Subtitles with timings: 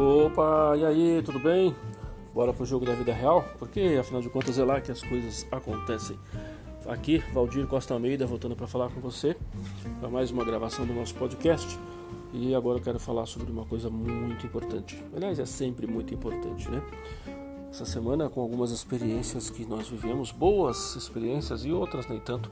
[0.00, 1.76] Opa, e aí, tudo bem?
[2.32, 3.44] Bora pro jogo da vida real?
[3.58, 6.18] Porque afinal de contas é lá que as coisas acontecem.
[6.88, 9.36] Aqui, Valdir Costa Almeida voltando para falar com você
[10.00, 11.78] para mais uma gravação do nosso podcast.
[12.32, 15.04] E agora eu quero falar sobre uma coisa muito importante.
[15.14, 16.82] Aliás, é sempre muito importante, né?
[17.70, 22.50] Essa semana, com algumas experiências que nós vivemos, boas experiências e outras nem tanto,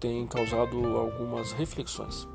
[0.00, 2.26] tem causado algumas reflexões.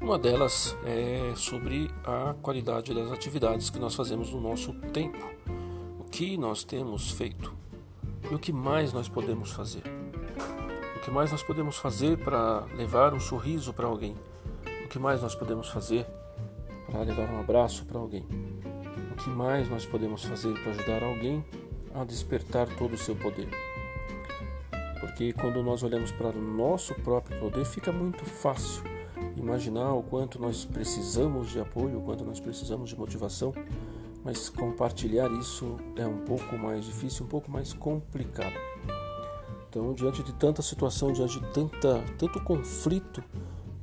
[0.00, 5.18] Uma delas é sobre a qualidade das atividades que nós fazemos no nosso tempo.
[5.98, 7.52] O que nós temos feito
[8.30, 9.82] e o que mais nós podemos fazer.
[10.96, 14.14] O que mais nós podemos fazer para levar um sorriso para alguém.
[14.84, 16.06] O que mais nós podemos fazer
[16.86, 18.24] para levar um abraço para alguém.
[19.12, 21.44] O que mais nós podemos fazer para ajudar alguém
[21.92, 23.48] a despertar todo o seu poder.
[25.00, 28.97] Porque quando nós olhamos para o nosso próprio poder, fica muito fácil
[29.36, 33.52] imaginar o quanto nós precisamos de apoio, o quanto nós precisamos de motivação,
[34.24, 38.54] mas compartilhar isso é um pouco mais difícil, um pouco mais complicado.
[39.68, 43.22] Então, diante de tanta situação, diante de tanta, tanto conflito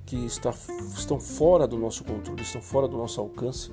[0.06, 0.54] que está,
[0.96, 3.72] estão fora do nosso controle, estão fora do nosso alcance,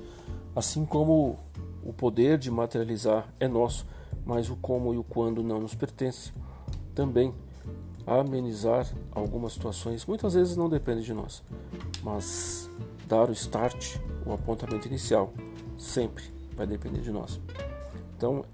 [0.55, 1.37] assim como
[1.83, 3.85] o poder de materializar é nosso,
[4.25, 6.31] mas o como e o quando não nos pertence,
[6.95, 7.33] também
[8.05, 11.43] amenizar algumas situações, muitas vezes não depende de nós,
[12.01, 12.69] mas
[13.07, 15.33] dar o start, o apontamento inicial,
[15.77, 16.23] sempre
[16.55, 17.39] vai depender de nós.
[18.17, 18.45] Então,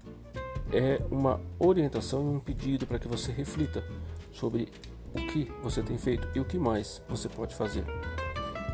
[0.72, 3.84] é uma orientação e um pedido para que você reflita
[4.32, 4.68] sobre
[5.12, 7.84] o que você tem feito e o que mais você pode fazer.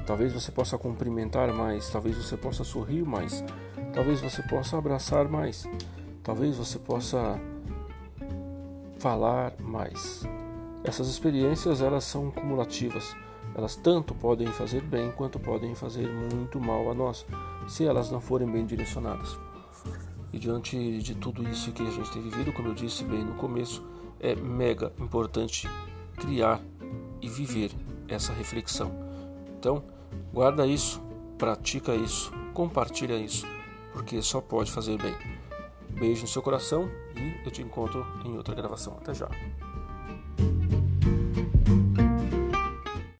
[0.07, 3.43] Talvez você possa cumprimentar mais, talvez você possa sorrir mais,
[3.93, 5.67] talvez você possa abraçar mais,
[6.23, 7.41] talvez você possa
[8.99, 10.23] falar mais.
[10.87, 13.17] Essas experiências elas são cumulativas.
[13.57, 17.27] Elas tanto podem fazer bem quanto podem fazer muito mal a nós,
[17.67, 19.37] se elas não forem bem direcionadas.
[20.33, 23.35] E diante de tudo isso que a gente tem vivido, como eu disse bem no
[23.35, 23.85] começo,
[24.21, 25.69] é mega importante
[26.17, 26.61] criar
[27.21, 27.73] e viver
[28.07, 28.93] essa reflexão.
[29.59, 29.83] Então,
[30.33, 31.03] guarda isso,
[31.37, 33.45] pratica isso, compartilha isso,
[33.93, 35.17] porque só pode fazer bem.
[35.91, 38.97] Beijo no seu coração e eu te encontro em outra gravação.
[39.01, 39.29] Até já.